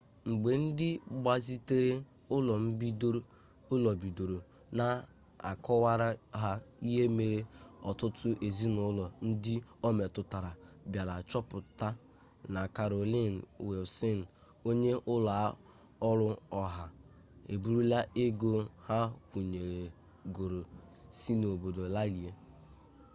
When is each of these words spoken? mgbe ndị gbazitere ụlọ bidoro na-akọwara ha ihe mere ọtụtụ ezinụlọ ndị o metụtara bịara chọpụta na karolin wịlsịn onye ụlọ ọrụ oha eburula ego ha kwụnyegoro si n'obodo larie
mgbe 0.29 0.51
ndị 0.63 0.89
gbazitere 1.21 1.93
ụlọ 3.75 3.91
bidoro 4.01 4.39
na-akọwara 4.77 6.09
ha 6.41 6.51
ihe 6.89 7.03
mere 7.17 7.39
ọtụtụ 7.89 8.29
ezinụlọ 8.47 9.05
ndị 9.27 9.53
o 9.87 9.89
metụtara 9.97 10.51
bịara 10.91 11.15
chọpụta 11.29 11.87
na 12.53 12.61
karolin 12.75 13.33
wịlsịn 13.67 14.19
onye 14.69 14.91
ụlọ 15.13 15.33
ọrụ 16.09 16.27
oha 16.61 16.83
eburula 17.53 17.99
ego 18.23 18.53
ha 18.87 18.99
kwụnyegoro 19.29 20.61
si 21.19 21.31
n'obodo 21.39 21.83
larie 21.95 22.31